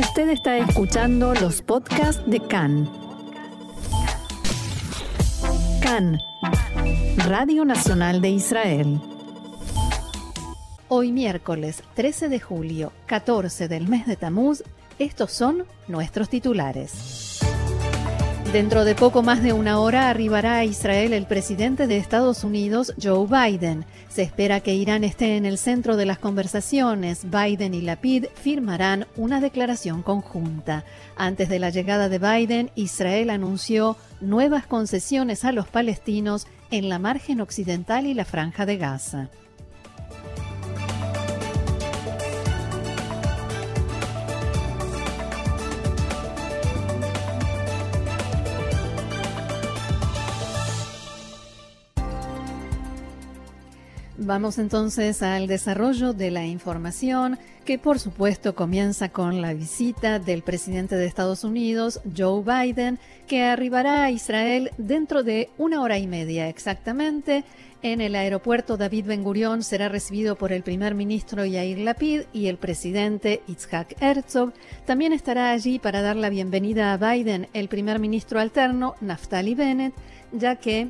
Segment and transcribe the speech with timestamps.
[0.00, 2.88] Usted está escuchando los podcasts de CAN.
[5.82, 6.18] CAN,
[7.18, 8.98] Radio Nacional de Israel.
[10.88, 14.64] Hoy miércoles 13 de julio, 14 del mes de Tamuz,
[14.98, 17.40] estos son nuestros titulares.
[18.54, 22.94] Dentro de poco más de una hora arribará a Israel el presidente de Estados Unidos,
[23.00, 23.84] Joe Biden.
[24.10, 27.30] Se espera que Irán esté en el centro de las conversaciones.
[27.30, 30.84] Biden y Lapid firmarán una declaración conjunta.
[31.16, 36.98] Antes de la llegada de Biden, Israel anunció nuevas concesiones a los palestinos en la
[36.98, 39.28] margen occidental y la franja de Gaza.
[54.18, 60.42] Vamos entonces al desarrollo de la información que por supuesto comienza con la visita del
[60.42, 66.06] presidente de Estados Unidos, Joe Biden, que arribará a Israel dentro de una hora y
[66.06, 67.44] media exactamente.
[67.82, 72.48] En el aeropuerto David Ben Gurion será recibido por el primer ministro Yair Lapid y
[72.48, 74.52] el presidente Itzhak Herzog.
[74.84, 79.94] También estará allí para dar la bienvenida a Biden el primer ministro alterno Naftali Bennett,
[80.32, 80.88] ya que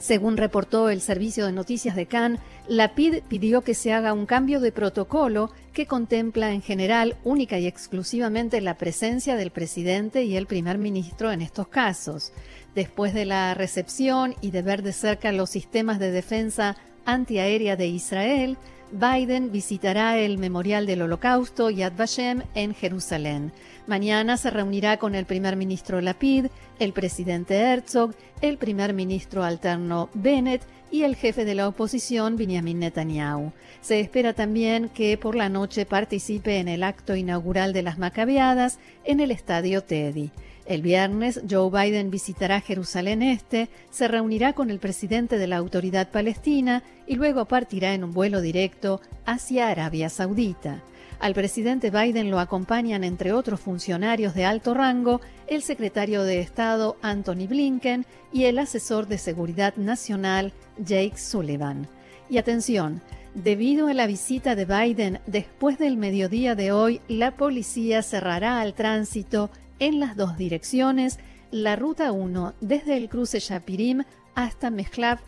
[0.00, 4.24] según reportó el servicio de noticias de Cannes, la PID pidió que se haga un
[4.24, 10.36] cambio de protocolo que contempla en general única y exclusivamente la presencia del presidente y
[10.36, 12.32] el primer ministro en estos casos.
[12.74, 17.88] Después de la recepción y de ver de cerca los sistemas de defensa antiaérea de
[17.88, 18.56] Israel,
[18.92, 23.52] Biden visitará el Memorial del Holocausto Yad Vashem en Jerusalén.
[23.86, 26.46] Mañana se reunirá con el primer ministro Lapid,
[26.78, 32.80] el presidente Herzog, el primer ministro alterno Bennett y el jefe de la oposición Benjamin
[32.80, 33.52] Netanyahu.
[33.80, 38.78] Se espera también que por la noche participe en el acto inaugural de las Macabeadas
[39.04, 40.30] en el estadio Teddy.
[40.66, 46.10] El viernes, Joe Biden visitará Jerusalén Este, se reunirá con el presidente de la Autoridad
[46.10, 50.82] Palestina y luego partirá en un vuelo directo hacia Arabia Saudita.
[51.20, 56.96] Al presidente Biden lo acompañan, entre otros funcionarios de alto rango, el secretario de Estado
[57.02, 61.86] Anthony Blinken y el asesor de Seguridad Nacional Jake Sullivan.
[62.30, 63.02] Y atención,
[63.34, 68.72] debido a la visita de Biden después del mediodía de hoy, la policía cerrará al
[68.72, 71.18] tránsito en las dos direcciones
[71.50, 74.04] la ruta 1 desde el cruce Shapirim
[74.34, 75.18] hasta Mechlav,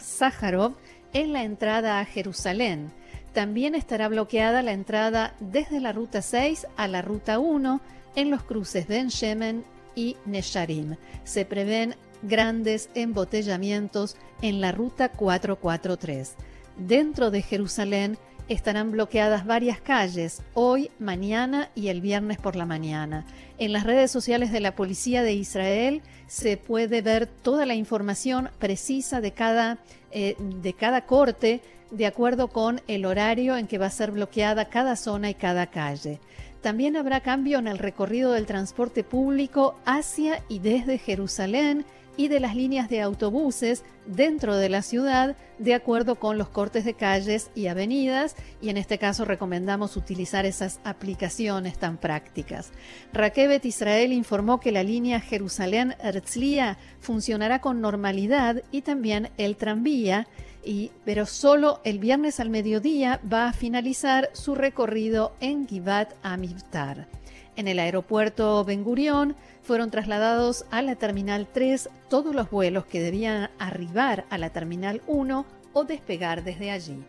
[0.00, 0.72] Sájarov
[1.12, 2.90] en la entrada a Jerusalén
[3.32, 7.80] también estará bloqueada la entrada desde la ruta 6 a la ruta 1
[8.16, 10.96] en los cruces Ben Shemen y Nesharim.
[11.24, 16.34] Se prevén grandes embotellamientos en la ruta 443.
[16.76, 23.24] Dentro de Jerusalén estarán bloqueadas varias calles hoy, mañana y el viernes por la mañana.
[23.58, 28.50] En las redes sociales de la Policía de Israel se puede ver toda la información
[28.58, 29.78] precisa de cada,
[30.10, 31.60] eh, de cada corte
[31.92, 35.66] de acuerdo con el horario en que va a ser bloqueada cada zona y cada
[35.68, 36.20] calle.
[36.62, 41.84] También habrá cambio en el recorrido del transporte público hacia y desde Jerusalén
[42.16, 46.84] y de las líneas de autobuses dentro de la ciudad de acuerdo con los cortes
[46.84, 52.72] de calles y avenidas y en este caso recomendamos utilizar esas aplicaciones tan prácticas.
[53.12, 60.26] Raquebet Israel informó que la línea Jerusalén-Herzliya funcionará con normalidad y también el tranvía
[61.04, 67.08] pero solo el viernes al mediodía va a finalizar su recorrido en Givat Amivtar.
[67.56, 73.00] En el aeropuerto Ben Gurion fueron trasladados a la Terminal 3 todos los vuelos que
[73.00, 77.04] debían arribar a la Terminal 1 o despegar desde allí.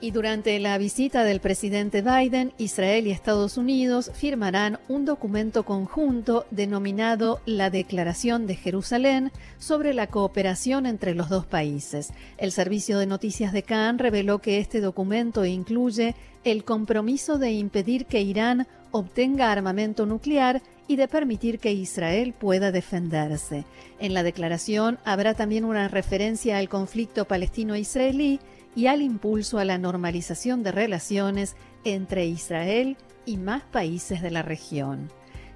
[0.00, 6.46] Y durante la visita del presidente Biden, Israel y Estados Unidos firmarán un documento conjunto
[6.52, 12.12] denominado la Declaración de Jerusalén sobre la cooperación entre los dos países.
[12.36, 16.14] El servicio de noticias de Cannes reveló que este documento incluye
[16.44, 22.70] el compromiso de impedir que Irán obtenga armamento nuclear y de permitir que Israel pueda
[22.70, 23.64] defenderse.
[23.98, 28.38] En la declaración habrá también una referencia al conflicto palestino-israelí
[28.78, 32.96] y al impulso a la normalización de relaciones entre Israel
[33.26, 35.10] y más países de la región.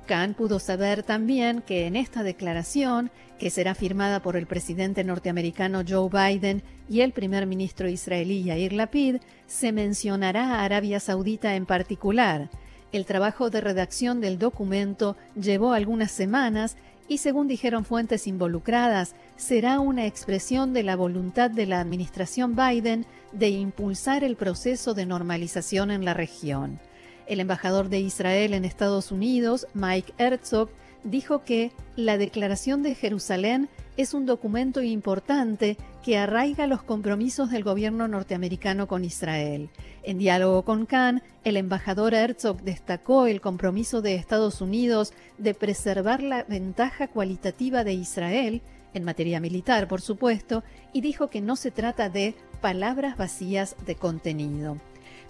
[0.09, 5.85] Khan pudo saber también que en esta declaración, que será firmada por el presidente norteamericano
[5.89, 11.65] Joe Biden y el primer ministro israelí Yair Lapid, se mencionará a Arabia Saudita en
[11.65, 12.51] particular.
[12.91, 16.77] El trabajo de redacción del documento llevó algunas semanas
[17.07, 23.07] y según dijeron fuentes involucradas, será una expresión de la voluntad de la administración Biden
[23.33, 26.79] de impulsar el proceso de normalización en la región.
[27.27, 30.71] El embajador de Israel en Estados Unidos, Mike Herzog,
[31.03, 37.65] dijo que la Declaración de Jerusalén es un documento importante que arraiga los compromisos del
[37.65, 39.71] gobierno norteamericano con Israel.
[40.05, 46.23] En diálogo con Khan, el embajador Herzog destacó el compromiso de Estados Unidos de preservar
[46.23, 48.63] la ventaja cualitativa de Israel,
[48.95, 50.63] en materia militar, por supuesto,
[50.93, 54.79] y dijo que no se trata de palabras vacías de contenido.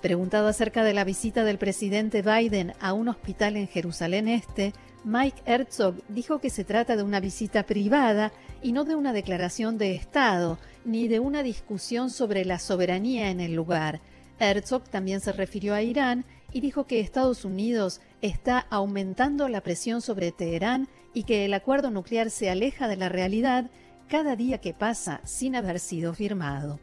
[0.00, 4.72] Preguntado acerca de la visita del presidente Biden a un hospital en Jerusalén Este,
[5.04, 8.32] Mike Herzog dijo que se trata de una visita privada
[8.62, 13.40] y no de una declaración de Estado, ni de una discusión sobre la soberanía en
[13.40, 14.00] el lugar.
[14.38, 20.00] Herzog también se refirió a Irán y dijo que Estados Unidos está aumentando la presión
[20.00, 23.70] sobre Teherán y que el acuerdo nuclear se aleja de la realidad
[24.08, 26.78] cada día que pasa sin haber sido firmado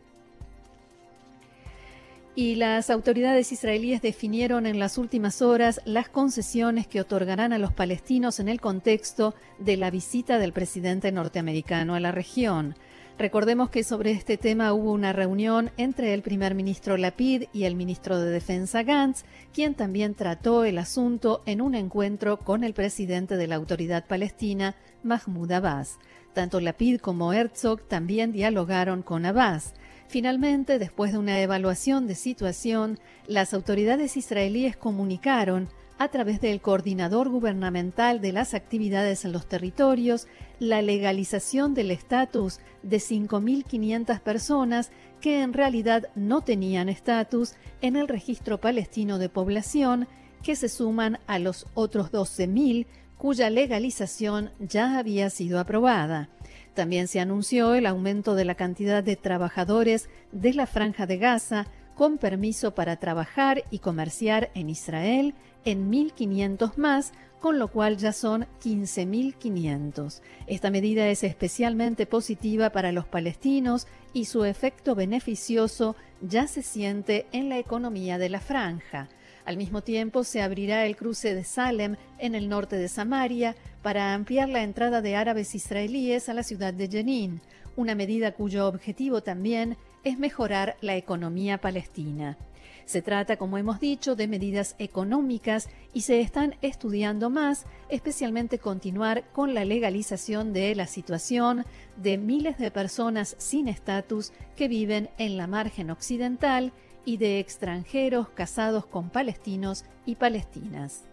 [2.39, 7.73] y las autoridades israelíes definieron en las últimas horas las concesiones que otorgarán a los
[7.73, 12.75] palestinos en el contexto de la visita del presidente norteamericano a la región.
[13.19, 17.75] Recordemos que sobre este tema hubo una reunión entre el primer ministro Lapid y el
[17.75, 23.35] ministro de Defensa Gantz, quien también trató el asunto en un encuentro con el presidente
[23.35, 25.99] de la autoridad palestina, Mahmoud Abbas.
[26.31, 29.73] Tanto Lapid como Herzog también dialogaron con Abbas.
[30.07, 35.67] Finalmente, después de una evaluación de situación, las autoridades israelíes comunicaron
[35.99, 42.59] a través del coordinador gubernamental de las actividades en los territorios la legalización del estatus
[42.83, 50.07] de 5.500 personas que en realidad no tenían estatus en el registro palestino de población,
[50.41, 52.87] que se suman a los otros 12.000
[53.17, 56.29] cuya legalización ya había sido aprobada.
[56.73, 61.67] También se anunció el aumento de la cantidad de trabajadores de la franja de Gaza
[61.99, 65.33] con permiso para trabajar y comerciar en Israel
[65.65, 67.11] en 1.500 más,
[67.41, 70.21] con lo cual ya son 15.500.
[70.47, 77.25] Esta medida es especialmente positiva para los palestinos y su efecto beneficioso ya se siente
[77.33, 79.09] en la economía de la franja.
[79.43, 84.13] Al mismo tiempo, se abrirá el cruce de Salem en el norte de Samaria para
[84.13, 87.41] ampliar la entrada de árabes israelíes a la ciudad de Jenin,
[87.75, 92.37] una medida cuyo objetivo también es mejorar la economía palestina.
[92.85, 99.25] Se trata, como hemos dicho, de medidas económicas y se están estudiando más, especialmente continuar
[99.31, 101.65] con la legalización de la situación
[101.97, 106.73] de miles de personas sin estatus que viven en la margen occidental
[107.05, 111.08] y de extranjeros casados con palestinos y palestinas.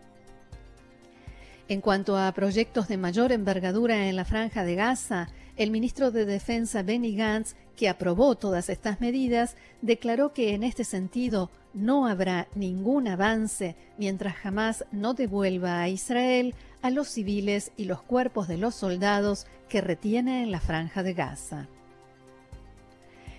[1.68, 6.24] En cuanto a proyectos de mayor envergadura en la franja de Gaza, el ministro de
[6.24, 12.46] Defensa Benny Gantz, que aprobó todas estas medidas, declaró que en este sentido no habrá
[12.54, 18.58] ningún avance mientras jamás no devuelva a Israel a los civiles y los cuerpos de
[18.58, 21.68] los soldados que retiene en la franja de Gaza.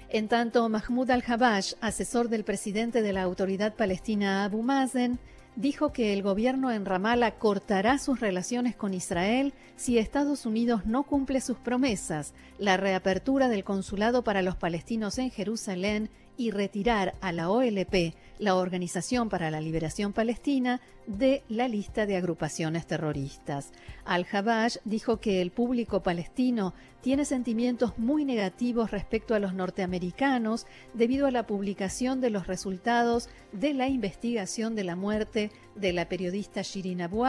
[0.10, 5.20] En tanto, Mahmoud al-Habash, asesor del presidente de la autoridad palestina Abu Mazen,
[5.58, 11.04] dijo que el gobierno en Ramallah cortará sus relaciones con Israel si Estados Unidos no
[11.04, 17.32] cumple sus promesas, la reapertura del consulado para los palestinos en Jerusalén y retirar a
[17.32, 23.72] la OLP, la Organización para la Liberación Palestina, de la lista de agrupaciones terroristas.
[24.06, 31.26] Al-Habash dijo que el público palestino tiene sentimientos muy negativos respecto a los norteamericanos debido
[31.26, 36.62] a la publicación de los resultados de la investigación de la muerte de la periodista
[36.62, 37.24] Shirin Abu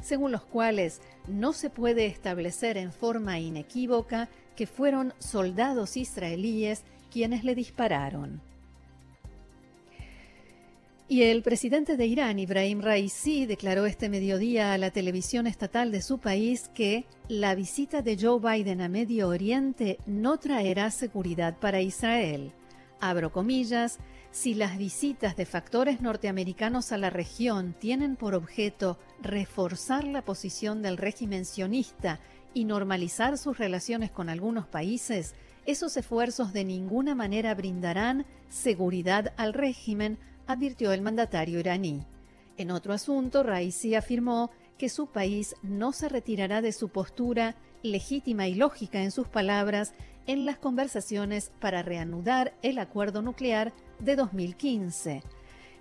[0.00, 7.44] según los cuales no se puede establecer en forma inequívoca que fueron soldados israelíes quienes
[7.44, 8.40] le dispararon.
[11.10, 16.02] Y el presidente de Irán, Ibrahim Raisi, declaró este mediodía a la televisión estatal de
[16.02, 21.80] su país que la visita de Joe Biden a Medio Oriente no traerá seguridad para
[21.80, 22.52] Israel.
[23.00, 23.98] Abro comillas,
[24.32, 30.82] si las visitas de factores norteamericanos a la región tienen por objeto reforzar la posición
[30.82, 32.20] del régimen sionista
[32.52, 35.34] y normalizar sus relaciones con algunos países,
[35.68, 42.06] esos esfuerzos de ninguna manera brindarán seguridad al régimen, advirtió el mandatario iraní.
[42.56, 48.48] En otro asunto, Raisi afirmó que su país no se retirará de su postura legítima
[48.48, 49.92] y lógica en sus palabras
[50.26, 55.22] en las conversaciones para reanudar el acuerdo nuclear de 2015.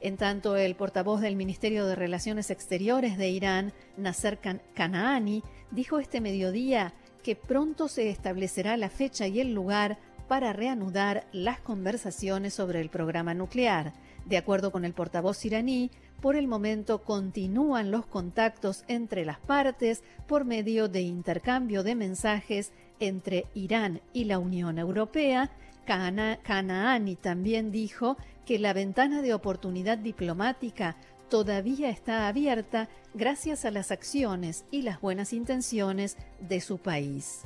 [0.02, 4.38] En tanto, el portavoz del Ministerio de Relaciones Exteriores de Irán, Nasser
[4.74, 6.94] Kanaani, dijo este mediodía
[7.28, 9.98] que pronto se establecerá la fecha y el lugar
[10.30, 13.92] para reanudar las conversaciones sobre el programa nuclear.
[14.26, 15.92] De acuerdo con el portavoz iraní,
[16.22, 22.72] por el momento continúan los contactos entre las partes por medio de intercambio de mensajes
[23.02, 25.52] entre Irán y la Unión Europea.
[25.86, 28.16] Kanaani también dijo
[28.46, 30.96] que la ventana de oportunidad diplomática
[31.30, 37.42] todavía está abierta gracias a las acciones y las buenas intenciones de su país.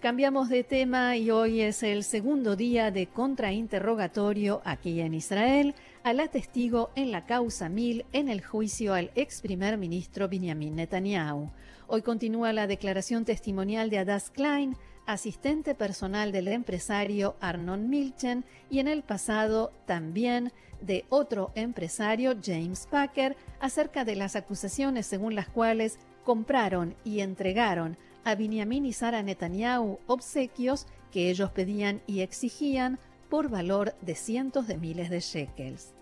[0.00, 5.74] Cambiamos de tema y hoy es el segundo día de contrainterrogatorio aquí en Israel
[6.06, 10.76] a la testigo en la causa 1000 en el juicio al ex primer ministro Benjamin
[10.76, 11.50] Netanyahu.
[11.88, 18.78] Hoy continúa la declaración testimonial de Adas Klein, asistente personal del empresario Arnon Milchen y
[18.78, 25.48] en el pasado también de otro empresario James Packer acerca de las acusaciones según las
[25.48, 33.00] cuales compraron y entregaron a Benjamin y Sara Netanyahu obsequios que ellos pedían y exigían
[33.28, 35.95] por valor de cientos de miles de shekels.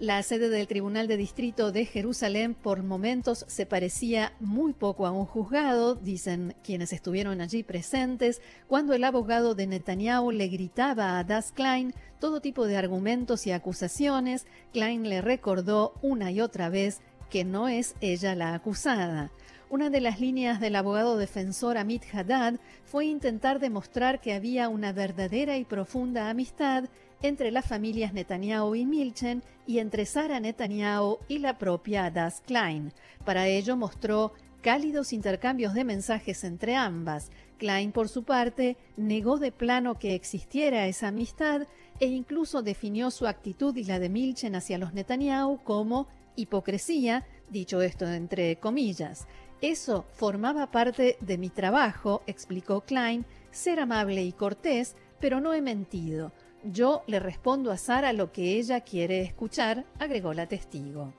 [0.00, 5.12] La sede del Tribunal de Distrito de Jerusalén por momentos se parecía muy poco a
[5.12, 11.22] un juzgado, dicen quienes estuvieron allí presentes, cuando el abogado de Netanyahu le gritaba a
[11.22, 14.46] Das Klein todo tipo de argumentos y acusaciones.
[14.72, 19.30] Klein le recordó una y otra vez que no es ella la acusada.
[19.70, 24.92] Una de las líneas del abogado defensor Amit Haddad fue intentar demostrar que había una
[24.92, 26.84] verdadera y profunda amistad
[27.24, 32.92] entre las familias Netanyahu y Milchen y entre Sara Netanyahu y la propia Das Klein.
[33.24, 37.30] Para ello mostró cálidos intercambios de mensajes entre ambas.
[37.56, 41.62] Klein, por su parte, negó de plano que existiera esa amistad
[41.98, 47.80] e incluso definió su actitud y la de Milchen hacia los Netanyahu como hipocresía, dicho
[47.80, 49.26] esto entre comillas.
[49.62, 55.62] Eso formaba parte de mi trabajo, explicó Klein, ser amable y cortés, pero no he
[55.62, 56.32] mentido.
[56.64, 61.12] Yo le respondo a Sara lo que ella quiere escuchar, agregó la testigo.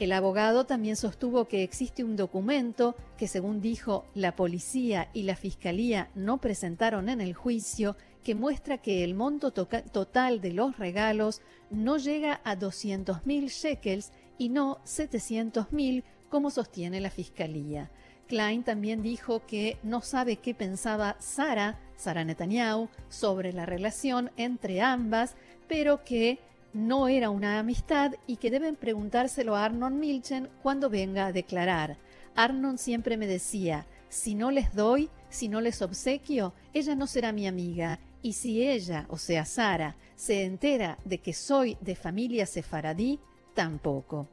[0.00, 5.36] El abogado también sostuvo que existe un documento que, según dijo, la policía y la
[5.36, 11.40] fiscalía no presentaron en el juicio, que muestra que el monto total de los regalos
[11.70, 17.92] no llega a 200.000 shekels y no 700.000 como sostiene la fiscalía.
[18.28, 24.80] Klein también dijo que no sabe qué pensaba Sara, Sara Netanyahu, sobre la relación entre
[24.80, 25.34] ambas,
[25.68, 26.38] pero que
[26.72, 31.98] no era una amistad y que deben preguntárselo a Arnon Milchen cuando venga a declarar.
[32.34, 37.32] Arnon siempre me decía, si no les doy, si no les obsequio, ella no será
[37.32, 37.98] mi amiga.
[38.22, 43.18] Y si ella, o sea Sara, se entera de que soy de familia sefaradí,
[43.54, 44.28] tampoco.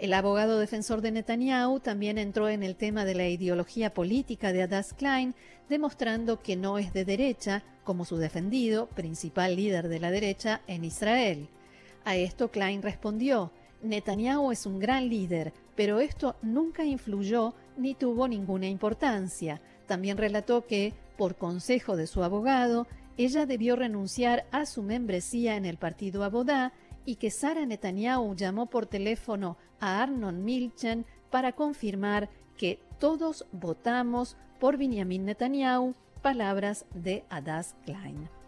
[0.00, 4.62] El abogado defensor de Netanyahu también entró en el tema de la ideología política de
[4.62, 5.34] Adas Klein,
[5.68, 10.86] demostrando que no es de derecha, como su defendido, principal líder de la derecha en
[10.86, 11.48] Israel.
[12.06, 13.52] A esto Klein respondió,
[13.82, 19.60] Netanyahu es un gran líder, pero esto nunca influyó ni tuvo ninguna importancia.
[19.86, 22.86] También relató que, por consejo de su abogado,
[23.18, 26.72] ella debió renunciar a su membresía en el partido Abodá
[27.04, 34.36] y que Sara Netanyahu llamó por teléfono a Arnon Milchen para confirmar que todos votamos
[34.58, 38.39] por Benjamin Netanyahu, palabras de Adas Klein.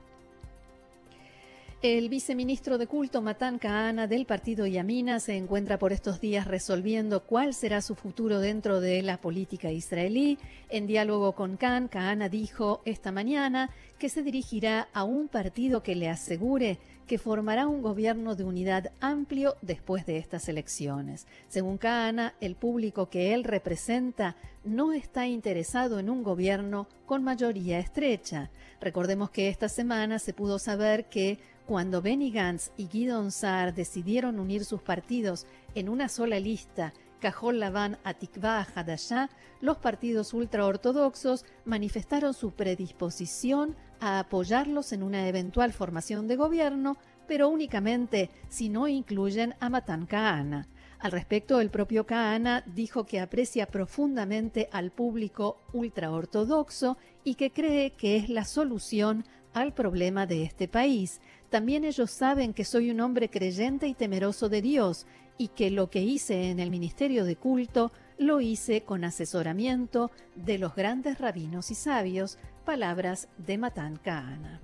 [1.83, 7.25] El viceministro de culto Matan Kahana del partido Yamina se encuentra por estos días resolviendo
[7.25, 10.39] cuál será su futuro dentro de la política israelí.
[10.69, 15.97] En diálogo con Khan, Kahana dijo esta mañana que se dirigirá a un partido que
[15.97, 21.27] le asegure que formará un gobierno de unidad amplio después de estas elecciones.
[21.49, 27.81] Según Kahana, el público que él representa no está interesado en un gobierno con mayoría
[27.81, 28.51] estrecha.
[28.81, 34.39] Recordemos que esta semana se pudo saber que cuando Benny Gantz y Guido Saar decidieron
[34.41, 42.35] unir sus partidos en una sola lista, Cajol Laván, Atikva, Hadashah, los partidos ultraortodoxos manifestaron
[42.35, 46.97] su predisposición a apoyarlos en una eventual formación de gobierno,
[47.29, 50.67] pero únicamente si no incluyen a Matan Kahana.
[50.99, 57.93] Al respecto, el propio Kahana dijo que aprecia profundamente al público ultraortodoxo y que cree
[57.93, 61.21] que es la solución al problema de este país.
[61.51, 65.07] También ellos saben que soy un hombre creyente y temeroso de Dios
[65.39, 70.59] y que lo que hice en el ministerio de culto lo hice con asesoramiento de
[70.59, 74.61] los grandes rabinos y sabios, palabras de Matán Kahana.